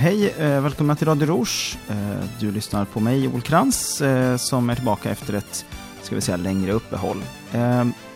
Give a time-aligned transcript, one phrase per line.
[0.00, 1.78] Hej, eh, välkomna till Radio Rouge.
[1.88, 5.66] Eh, du lyssnar på mig, Joel Krantz, eh, som är tillbaka efter ett,
[6.02, 7.22] ska vi säga, längre uppehåll.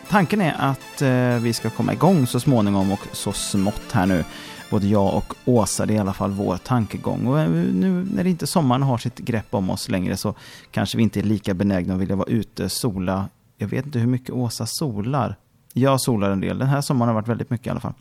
[0.08, 1.02] Tanken är att
[1.42, 4.24] vi ska komma igång så småningom och så smått här nu.
[4.70, 7.26] Både jag och Åsa, det är i alla fall vår tankegång.
[7.26, 10.34] Och nu när inte sommaren har sitt grepp om oss längre så
[10.70, 13.28] kanske vi inte är lika benägna att vilja vara ute, sola.
[13.58, 15.36] Jag vet inte hur mycket Åsa solar.
[15.72, 16.58] Jag solar en del.
[16.58, 17.94] Den här sommaren har varit väldigt mycket i alla fall.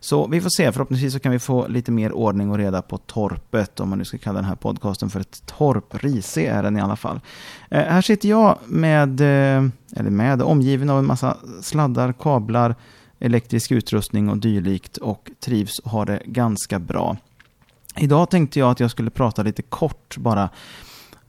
[0.00, 2.98] Så vi får se, förhoppningsvis så kan vi få lite mer ordning och reda på
[2.98, 5.94] torpet, om man nu ska kalla den här podcasten för ett torp.
[6.04, 7.20] Risig är den i alla fall.
[7.70, 12.74] Eh, här sitter jag med, eh, eller med, omgiven av en massa sladdar, kablar,
[13.18, 17.16] elektrisk utrustning och dylikt och trivs och har det ganska bra.
[17.96, 20.48] Idag tänkte jag att jag skulle prata lite kort bara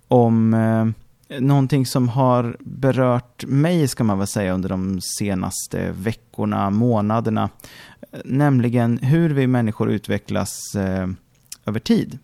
[0.08, 0.86] om eh,
[1.30, 7.50] någonting som har berört mig, ska man väl säga, under de senaste veckorna, månaderna.
[8.26, 11.08] Nämligen hur vi människor utvecklas eh,
[11.66, 12.20] över tid.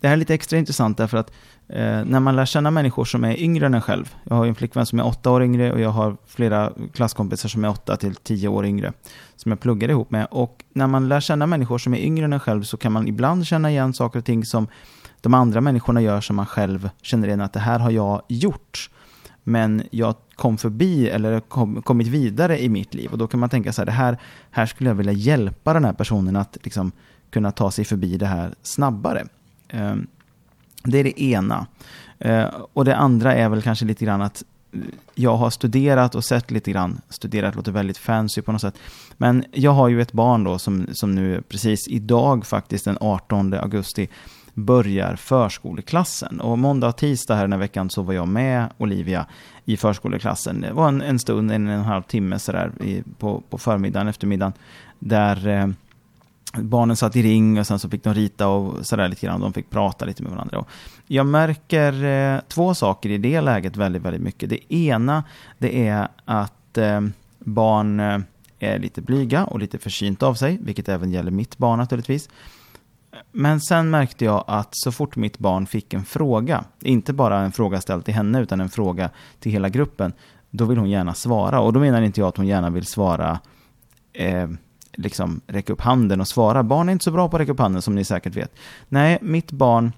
[0.00, 1.30] Det här är lite extra intressant därför att
[1.68, 4.14] eh, när man lär känna människor som är yngre än en själv.
[4.24, 7.64] Jag har en flickvän som är åtta år yngre och jag har flera klasskompisar som
[7.64, 8.92] är åtta till tio år yngre.
[9.36, 10.26] Som jag pluggar ihop med.
[10.30, 13.08] Och när man lär känna människor som är yngre än en själv så kan man
[13.08, 14.66] ibland känna igen saker och ting som
[15.20, 18.90] de andra människorna gör som man själv känner igen att det här har jag gjort.
[19.44, 23.10] Men jag kom förbi eller kom, kommit vidare i mitt liv.
[23.12, 24.18] Och då kan man tänka så här, det här,
[24.50, 26.92] här skulle jag vilja hjälpa den här personen att liksom
[27.30, 29.26] kunna ta sig förbi det här snabbare.
[29.68, 30.06] Ehm,
[30.84, 31.66] det är det ena.
[32.18, 34.42] Eh, och det andra är väl kanske lite grann att
[35.14, 38.74] jag har studerat och sett lite grann, studerat låter väldigt fancy på något sätt,
[39.16, 43.54] men jag har ju ett barn då som, som nu precis idag faktiskt den 18
[43.54, 44.08] augusti
[44.64, 46.40] börjar förskoleklassen.
[46.40, 49.26] Och måndag och tisdag här den här veckan så var jag med Olivia
[49.64, 50.60] i förskoleklassen.
[50.60, 52.72] Det var en, en stund, en, och en halv timme sådär
[53.18, 54.52] på, på förmiddagen, eftermiddagen,
[54.98, 55.68] där eh,
[56.52, 59.40] barnen satt i ring och sen så fick de rita och sådär lite grann.
[59.40, 60.58] De fick prata lite med varandra.
[60.58, 60.68] Och
[61.06, 64.50] jag märker eh, två saker i det läget väldigt, väldigt mycket.
[64.50, 65.24] Det ena,
[65.58, 67.00] det är att eh,
[67.38, 68.18] barn eh,
[68.58, 72.28] är lite blyga och lite försynta av sig, vilket även gäller mitt barn naturligtvis.
[73.32, 77.52] Men sen märkte jag att så fort mitt barn fick en fråga, inte bara en
[77.52, 79.10] fråga ställd till henne utan en fråga
[79.40, 80.12] till hela gruppen,
[80.50, 81.60] då vill hon gärna svara.
[81.60, 83.40] Och då menar inte jag att hon gärna vill svara,
[84.12, 84.48] eh,
[84.92, 86.62] liksom räcka upp handen och svara.
[86.62, 88.54] Barn är inte så bra på att räcka upp handen som ni säkert vet.
[88.88, 89.92] Nej, mitt barn,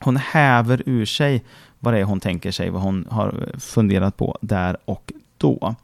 [0.00, 1.44] hon häver ur sig
[1.78, 5.74] vad det är hon tänker sig, vad hon har funderat på där och då.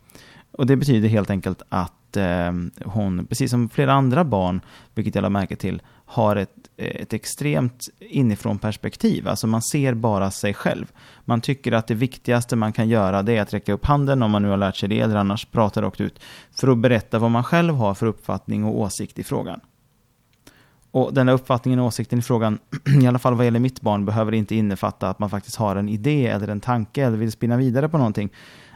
[0.52, 2.52] Och det betyder helt enkelt att eh,
[2.84, 4.60] hon, precis som flera andra barn,
[4.94, 9.28] vilket jag lade märke till, har ett, eh, ett extremt inifrån perspektiv.
[9.28, 10.92] Alltså man ser bara sig själv.
[11.24, 14.30] Man tycker att det viktigaste man kan göra det är att räcka upp handen om
[14.30, 16.20] man nu har lärt sig det eller annars prata rakt ut.
[16.52, 19.60] För att berätta vad man själv har för uppfattning och åsikt i frågan.
[20.90, 22.58] Och den här uppfattningen och åsikten i frågan,
[23.02, 25.88] i alla fall vad gäller mitt barn, behöver inte innefatta att man faktiskt har en
[25.88, 28.30] idé eller en tanke eller vill spinna vidare på någonting.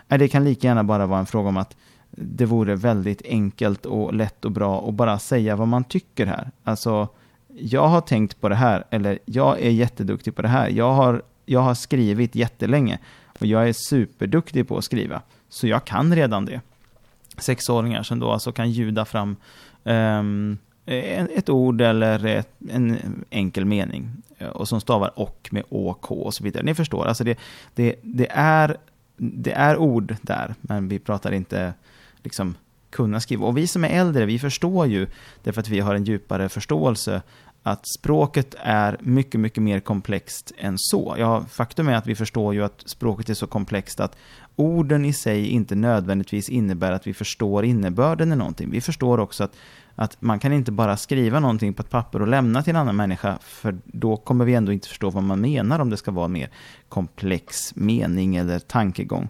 [0.09, 1.77] Nej, det kan lika gärna bara vara en fråga om att
[2.10, 6.50] det vore väldigt enkelt och lätt och bra att bara säga vad man tycker här.
[6.65, 7.09] Alltså,
[7.56, 10.69] jag har tänkt på det här, eller jag är jätteduktig på det här.
[10.69, 12.98] Jag har, jag har skrivit jättelänge
[13.41, 15.22] och jag är superduktig på att skriva.
[15.48, 16.60] Så jag kan redan det.
[17.38, 19.37] Sexåringar som då alltså kan ljuda fram
[19.84, 22.98] um, ett ord eller ett, en
[23.31, 26.62] enkel mening eh, och som stavar och med OK och så vidare.
[26.62, 27.38] Ni förstår, alltså det,
[27.75, 28.77] det, det, är,
[29.16, 31.75] det är ord där, men vi pratar inte
[32.22, 32.54] liksom
[32.91, 33.47] kunna skriva.
[33.47, 35.06] Och vi som är äldre, vi förstår ju,
[35.42, 37.22] därför att vi har en djupare förståelse,
[37.62, 41.14] att språket är mycket, mycket mer komplext än så.
[41.19, 44.16] Ja, faktum är att vi förstår ju att språket är så komplext att
[44.56, 48.71] orden i sig inte nödvändigtvis innebär att vi förstår innebörden i någonting.
[48.71, 49.56] Vi förstår också att,
[49.95, 52.97] att man kan inte bara skriva någonting på ett papper och lämna till en annan
[52.97, 56.24] människa, för då kommer vi ändå inte förstå vad man menar om det ska vara
[56.24, 56.50] en mer
[56.89, 59.28] komplex mening eller tankegång.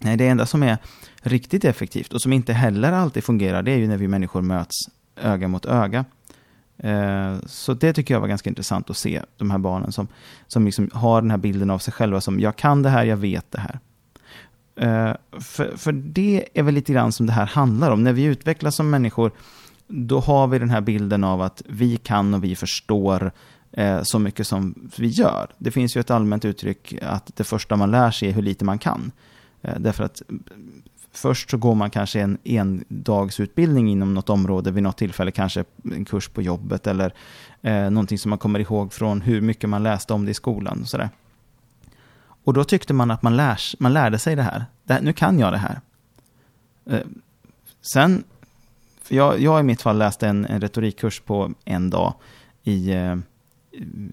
[0.00, 0.78] Nej, det enda som är
[1.20, 4.76] riktigt effektivt och som inte heller alltid fungerar, det är ju när vi människor möts
[5.16, 6.04] öga mot öga.
[6.78, 10.08] Eh, så det tycker jag var ganska intressant att se, de här barnen som,
[10.46, 13.16] som liksom har den här bilden av sig själva som jag kan det här, jag
[13.16, 13.78] vet det här.
[14.76, 18.04] Eh, för, för det är väl lite grann som det här handlar om.
[18.04, 19.32] När vi utvecklas som människor,
[19.86, 23.32] då har vi den här bilden av att vi kan och vi förstår
[23.72, 25.46] eh, så mycket som vi gör.
[25.58, 28.64] Det finns ju ett allmänt uttryck att det första man lär sig är hur lite
[28.64, 29.12] man kan.
[29.62, 30.42] Eh, därför att mm,
[31.12, 36.04] först så går man kanske en endagsutbildning inom något område vid något tillfälle, kanske en
[36.04, 37.14] kurs på jobbet eller
[37.62, 40.80] eh, någonting som man kommer ihåg från hur mycket man läste om det i skolan.
[40.82, 41.10] Och, sådär.
[42.44, 44.64] och då tyckte man att man, lärs, man lärde sig det här.
[44.84, 45.80] det Nu kan jag det här.
[46.86, 47.06] Eh,
[47.92, 48.24] sen,
[49.08, 52.14] jag, jag i mitt fall läste en, en retorikkurs på en dag
[52.64, 53.16] i, eh,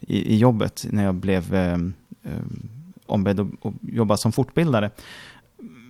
[0.02, 1.78] i, i jobbet när jag blev eh,
[3.06, 3.48] ombedd att
[3.82, 4.92] jobba som fortbildare.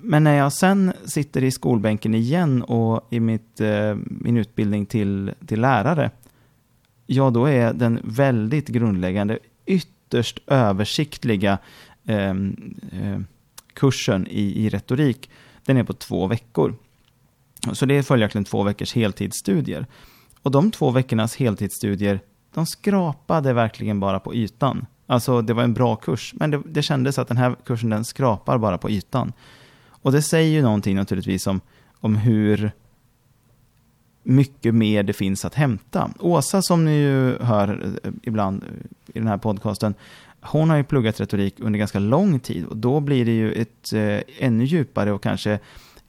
[0.07, 5.33] Men när jag sen sitter i skolbänken igen och i mitt, eh, min utbildning till,
[5.47, 6.11] till lärare,
[7.05, 11.57] ja då är den väldigt grundläggande, ytterst översiktliga
[12.05, 13.19] eh, eh,
[13.73, 15.29] kursen i, i retorik,
[15.65, 16.75] den är på två veckor.
[17.73, 19.85] Så det är följaktligen två veckors heltidsstudier.
[20.41, 22.19] Och de två veckornas heltidsstudier,
[22.53, 24.85] de skrapade verkligen bara på ytan.
[25.07, 28.05] Alltså det var en bra kurs, men det, det kändes att den här kursen den
[28.05, 29.33] skrapar bara på ytan.
[30.05, 31.61] Och det säger ju någonting naturligtvis om,
[31.99, 32.71] om hur
[34.23, 36.11] mycket mer det finns att hämta.
[36.19, 38.69] Åsa som ni ju hör eh, ibland eh,
[39.15, 39.93] i den här podcasten,
[40.41, 43.93] hon har ju pluggat retorik under ganska lång tid och då blir det ju ett
[43.93, 45.59] eh, ännu djupare och kanske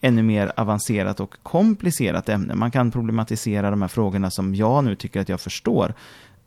[0.00, 2.54] ännu mer avancerat och komplicerat ämne.
[2.54, 5.94] Man kan problematisera de här frågorna som jag nu tycker att jag förstår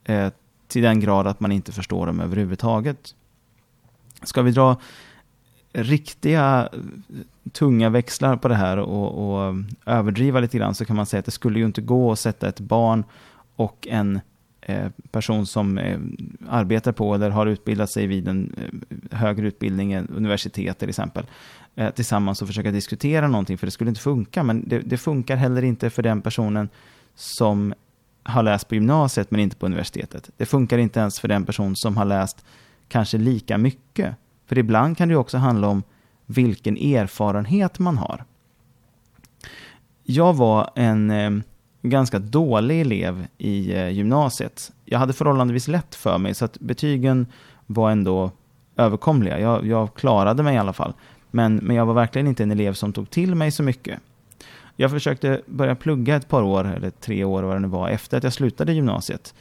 [0.03, 0.29] eh,
[0.67, 3.15] till den grad att man inte förstår dem överhuvudtaget.
[4.23, 4.77] Ska vi dra
[5.73, 6.69] riktiga
[7.51, 9.55] tunga växlar på det här och, och,
[9.85, 12.47] överdriva lite grann så kan man säga att det skulle ju inte gå att sätta
[12.47, 13.03] ett barn
[13.55, 14.19] och en
[14.61, 15.99] eh, person som eh,
[16.49, 21.25] arbetar på eller har utbildat sig vid en eh, högre utbildning, universitet till exempel,
[21.75, 24.43] eh, tillsammans och försöka diskutera någonting, för det skulle inte funka.
[24.43, 26.69] Men det, det funkar heller inte för den personen
[27.15, 27.73] som
[28.23, 30.29] har läst på gymnasiet men inte på universitetet.
[30.37, 32.45] Det funkar inte ens för den person som har läst
[32.87, 34.15] kanske lika mycket
[34.49, 35.83] för ibland kan det också handla om
[36.25, 38.23] vilken erfarenhet man har.
[40.03, 41.31] Jag var en eh,
[41.81, 44.71] ganska dålig elev i eh, gymnasiet.
[44.85, 47.27] Jag hade förhållandevis lätt för mig så att betygen
[47.65, 48.31] var ändå
[48.77, 49.39] överkomliga.
[49.39, 50.93] Jag, jag klarade mig i alla fall.
[51.31, 53.99] Men, men jag var verkligen inte en elev som tog till mig så mycket.
[54.75, 58.17] Jag försökte börja plugga ett par år, eller tre år vad det nu var, efter
[58.17, 59.33] att jag slutade gymnasiet.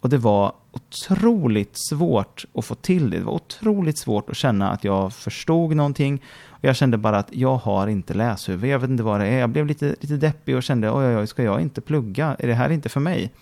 [0.00, 3.18] Och det var otroligt svårt att få till det.
[3.18, 6.22] Det var otroligt svårt att känna att jag förstod någonting.
[6.48, 8.70] Och jag kände bara att jag har inte läshuvud.
[8.70, 9.38] Jag vet inte vad det är.
[9.38, 12.36] Jag blev lite, lite deppig och kände, oj, oj, oj, ska jag inte plugga?
[12.38, 13.32] Är det här inte för mig?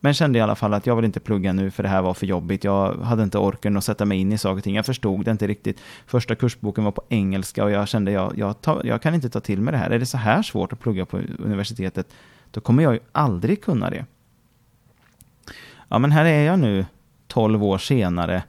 [0.00, 2.14] Men kände i alla fall att jag vill inte plugga nu för det här var
[2.14, 2.64] för jobbigt.
[2.64, 4.76] Jag hade inte orken att sätta mig in i saker och ting.
[4.76, 5.80] Jag förstod det inte riktigt.
[6.06, 9.40] Första kursboken var på engelska och jag kände jag, jag, ta, jag kan inte ta
[9.40, 9.90] till mig det här.
[9.90, 12.06] Är det så här svårt att plugga på universitetet,
[12.50, 14.04] då kommer jag ju aldrig kunna det
[15.88, 16.86] ja men här är jag nu
[17.26, 18.42] 12 år senare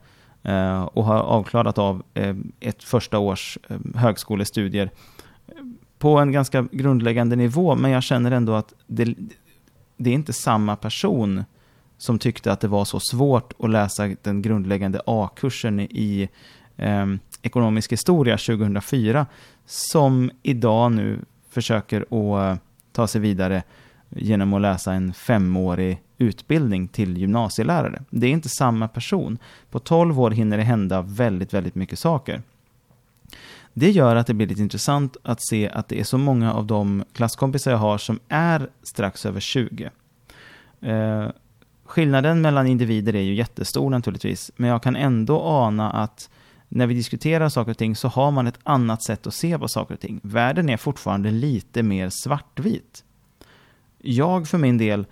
[0.43, 4.91] eh, och har avklarat av eh, ett första års eh, högskolestudier
[5.99, 9.15] på en ganska grundläggande nivå, men jag känner ändå att det,
[9.97, 11.43] det är inte samma person
[11.97, 16.29] som tyckte att det var så svårt att läsa den grundläggande A-kursen i
[16.77, 17.05] eh,
[17.41, 19.25] ekonomisk historia 2004
[19.65, 21.19] som idag nu
[21.49, 22.59] försöker att
[22.91, 23.63] ta sig vidare
[24.09, 28.01] genom att läsa en femårig utbildning till gymnasielärare.
[28.09, 29.37] Det är inte samma person.
[29.71, 32.41] På 12 år hinner det hända väldigt, väldigt mycket saker.
[33.73, 36.65] Det gör att det blir lite intressant att se att det är så många av
[36.65, 39.89] de klasskompisar jag har som är strax över 20.
[40.81, 41.27] Eh,
[41.85, 46.29] skillnaden mellan individer är ju jättestor naturligtvis, men jag kan ändå ana att
[46.69, 49.67] när vi diskuterar saker och ting så har man ett annat sätt att se på
[49.67, 50.19] saker och ting.
[50.23, 53.03] Världen är fortfarande lite mer svartvit.
[53.97, 55.05] Jag för min del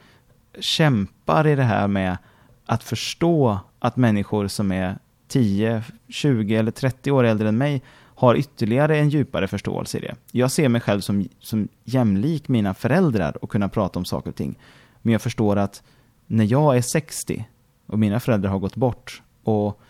[0.60, 2.18] kämpar i det här med
[2.66, 7.82] att förstå att människor som är 10, 20 eller 30 år äldre än mig
[8.16, 10.16] har ytterligare en djupare förståelse i det.
[10.32, 14.36] Jag ser mig själv som, som jämlik mina föräldrar och kunna prata om saker och
[14.36, 14.60] ting.
[15.02, 15.84] Men jag förstår att
[16.28, 17.48] när jag är 60
[17.86, 19.82] och mina föräldrar har gått bort och,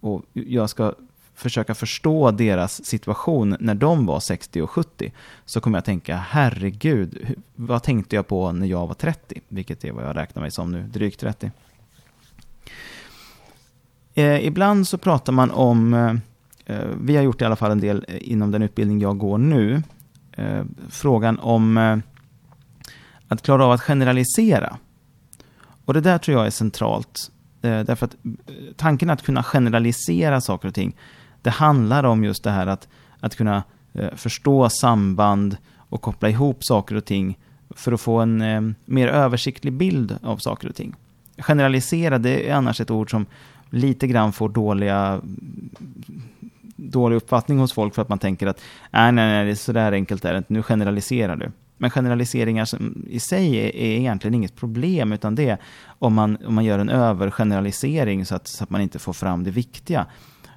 [0.00, 0.94] och jag ska
[1.36, 5.12] försöka förstå deras situation när de var 60 och 70
[5.44, 9.40] så kommer jag tänka, herregud, vad tänkte jag på när jag var 30?
[9.48, 11.50] Vilket är vad jag räknar mig som nu, drygt 30.
[14.14, 16.14] Eh, ibland så pratar man om, eh,
[16.66, 19.38] eh, vi har gjort i alla fall en del eh, inom den utbildning jag går
[19.38, 19.82] nu,
[20.32, 21.98] eh, frågan om eh,
[23.28, 24.76] att klara av att generalisera.
[25.84, 27.30] Och det där tror jag är centralt.
[27.62, 28.16] Eh, därför att
[28.76, 30.96] tanken att kunna generalisera saker och ting
[31.46, 32.88] det handlar om just det här att,
[33.20, 33.62] att kunna
[33.94, 37.38] eh, förstå samband och koppla ihop saker och ting
[37.70, 40.94] för att få en eh, mer översiktlig bild av saker och ting.
[41.38, 43.26] Generalisera, det är annars ett ord som
[43.70, 45.20] lite grann får dåliga
[46.76, 48.60] dålig uppfattning hos folk för att man tänker att
[48.90, 51.50] nej, nej, nej, det är sådär enkelt är det inte, nu generaliserar du.
[51.76, 55.58] Men generaliseringar som i sig är, är egentligen inget problem, utan det är
[55.98, 59.44] om man, om man gör en övergeneralisering så att, så att man inte får fram
[59.44, 60.06] det viktiga.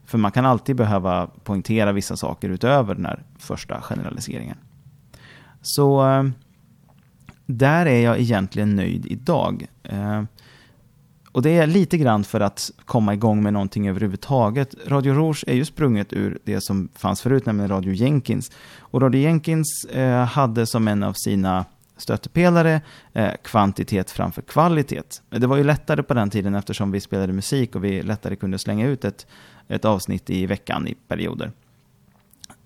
[0.10, 4.58] För man kan alltid behöva poängtera vissa saker utöver den här första generaliseringen.
[5.62, 6.24] Så eh,
[7.46, 9.68] där är jag egentligen nöjd idag.
[9.84, 10.24] Eh,
[11.32, 14.76] och det är lite grann för att komma igång med någonting överhuvudtaget.
[14.88, 18.52] Radio Rouge är ju sprunget ur det som fanns förut, nämligen Radio Jenkins.
[18.80, 21.66] Och Radio Jenkins eh, hade som en av sina
[22.02, 22.82] stöttepelare
[23.14, 25.04] eh, kvantitet framför kvalitet.
[25.30, 28.60] Det var ju lättare på den tiden eftersom vi spelade musik och vi lättare kunde
[28.60, 29.28] slänga ut ett,
[29.68, 31.52] ett avsnitt i veckan i perioder.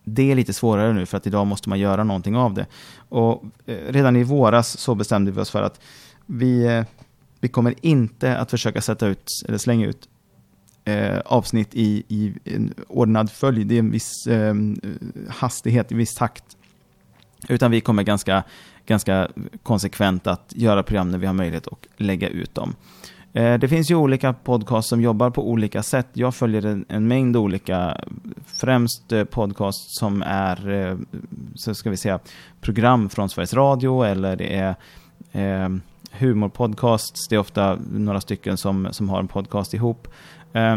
[0.03, 2.65] Det är lite svårare nu för att idag måste man göra någonting av det.
[3.09, 5.79] Och eh, redan i våras så bestämde vi oss för att
[6.25, 6.85] vi, eh,
[7.39, 10.09] vi kommer inte att försöka sätta ut eller slänga ut
[10.85, 14.55] eh, avsnitt i, i en ordnad följd, i en viss eh, eh
[15.29, 16.57] hastighet, i viss takt.
[17.50, 18.43] Utan vi kommer ganska,
[18.85, 19.27] ganska
[19.63, 22.75] konsekvent att göra program när vi har möjlighet och lägga ut dem.
[23.33, 26.07] Eh, det finns ju olika podcasts som jobbar på olika sätt.
[26.13, 27.97] Jag följer en, en mängd olika,
[28.45, 30.97] främst eh, podcasts som är, eh,
[31.55, 32.19] så ska vi säga,
[32.62, 34.75] program från Sveriges Radio eller det är
[35.31, 35.69] eh,
[36.12, 37.27] humorpodcasts.
[37.27, 40.07] Det är ofta några stycken som, som har en podcast ihop.
[40.53, 40.75] Eh,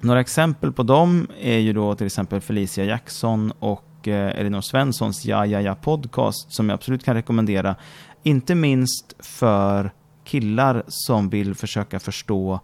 [0.00, 4.60] några exempel på dem är ju då till exempel Felicia Jackson och och eh, Elinor
[4.60, 7.76] Svenssons Ja Ja Ja podcast som jag absolut kan rekommendera.
[8.22, 9.90] Inte minst för
[10.24, 12.60] killar som vill försöka förstå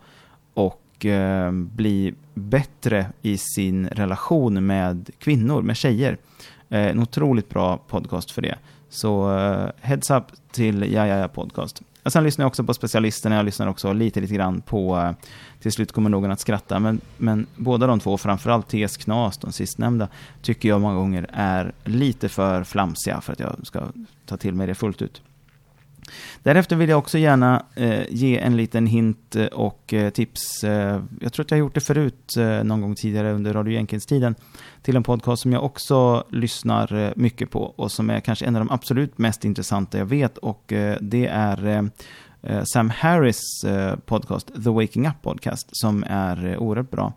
[0.54, 6.18] och eh, bli bättre i sin relation med kvinnor, med tjejer.
[6.68, 8.59] Eh, en otroligt bra podcast för det.
[8.88, 11.83] Så eh, heads up till Ja Ja Ja podcast.
[12.08, 15.12] Men sen lyssnar jag också på specialisterna, jag lyssnar också lite, lite grann på eh,
[15.60, 19.52] Till slut kommer någon att skratta, men, men båda de två, framförallt TS Knas, de
[19.52, 20.08] sistnämnda,
[20.42, 23.82] tycker jag många gånger är lite för flamsiga för att jag ska
[24.26, 25.22] ta till mig det fullt ut.
[26.42, 30.64] Därefter vill jag också gärna eh, ge en liten hint eh, och eh, tips.
[30.64, 33.72] Eh, jag tror att jag har gjort det förut eh, någon gång tidigare under Radio
[33.72, 34.34] Jenkins-tiden
[34.82, 38.56] till en podcast som jag också lyssnar eh, mycket på och som är kanske en
[38.56, 43.64] av de absolut mest intressanta jag vet och eh, det är eh, Sam Harris
[44.06, 47.12] podcast, The Waking Up Podcast, som är oerhört bra.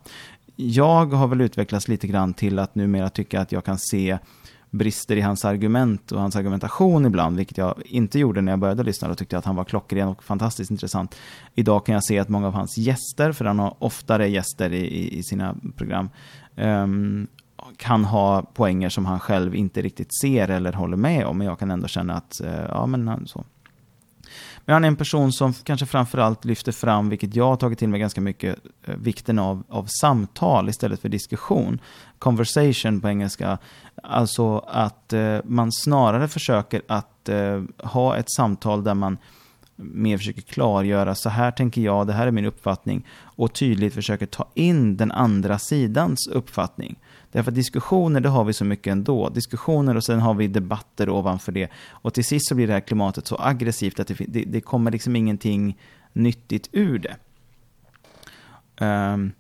[0.56, 4.18] Jag har väl utvecklats lite grann till att numera tycka att jag kan se
[4.72, 8.84] brister i hans argument och hans argumentation ibland, vilket jag inte gjorde när jag började
[8.84, 11.16] lyssna Då tyckte jag att han var klockren och fantastiskt intressant.
[11.56, 15.18] Idag kan jag se att många av hans gäster, för han har oftare gäster i,
[15.18, 16.10] i sina program,
[16.56, 17.28] um,
[17.78, 21.60] kan ha poänger som han själv inte riktigt ser eller håller med om, men jag
[21.60, 23.46] kan ändå känna att, uh, ja men han, så.
[24.66, 27.90] Men han är en person som kanske framförallt lyfter fram, vilket jag har tagit till
[27.90, 31.80] mig ganska mycket, eh, vikten av, av samtal istället för diskussion.
[32.20, 33.58] Conversation på engelska.
[34.04, 39.18] Alltså att eh, man snarare försöker att eh, ha ett samtal där man
[39.76, 44.26] mer försöker klargöra, så här tänker jag, det här är min uppfattning och tydligt försöker
[44.26, 47.00] ta in den andra sidans uppfattning.
[47.32, 49.30] Därför att diskussioner, det har vi så mycket ändå.
[49.30, 51.70] Diskussioner och sen har vi debatter ovanför det.
[51.90, 54.92] Och till sist så blir det här klimatet så aggressivt att det, det, det kommer
[54.92, 55.78] liksom ingenting
[56.14, 57.16] nyttigt ur det.
[58.86, 59.32] Um,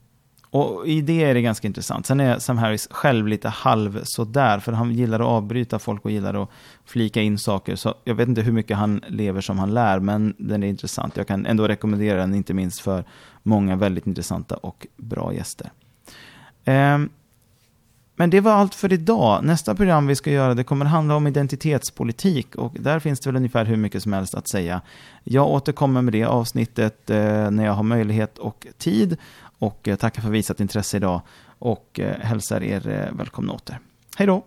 [0.51, 2.05] och i det är det ganska intressant.
[2.05, 6.11] Sen är Sam Harris själv lite halv sådär, för han gillar att avbryta folk och
[6.11, 6.49] gillar att
[6.85, 7.75] flika in saker.
[7.75, 11.17] Så jag vet inte hur mycket han lever som han lär, men den är intressant.
[11.17, 13.03] Jag kan ändå rekommendera den, inte minst för
[13.43, 15.71] många väldigt intressanta och bra gäster.
[16.65, 17.09] Um,
[18.21, 19.43] men det var allt för idag.
[19.43, 23.35] Nästa program vi ska göra det kommer handla om identitetspolitik och där finns det väl
[23.35, 24.81] ungefär hur mycket som helst att säga.
[25.23, 29.17] Jag återkommer med det avsnittet eh, när jag har möjlighet och tid
[29.59, 31.21] och eh, tackar för visat intresse idag
[31.59, 33.79] och eh, hälsar er eh, välkomna åter.
[34.17, 34.43] Hej då!